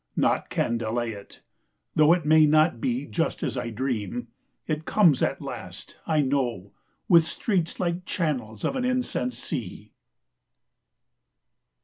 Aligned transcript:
Naught 0.15 0.49
can 0.49 0.79
delay 0.79 1.11
it. 1.11 1.43
Though 1.95 2.11
it 2.11 2.25
may 2.25 2.47
not 2.47 2.81
be 2.81 3.05
Just 3.05 3.43
as 3.43 3.55
I 3.55 3.69
dream, 3.69 4.29
it 4.65 4.83
comes 4.85 5.21
at 5.21 5.43
last 5.43 5.97
I 6.07 6.21
know, 6.23 6.73
With 7.07 7.23
streets 7.23 7.79
like 7.79 8.03
channels 8.07 8.65
of 8.65 8.75
an 8.75 8.83
incense 8.83 9.37
sea. 9.37 9.93